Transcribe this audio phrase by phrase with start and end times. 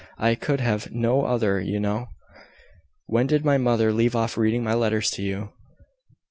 [0.17, 2.07] I could have no other, you know.
[3.05, 5.51] When did my mother leave off reading my letters to you?"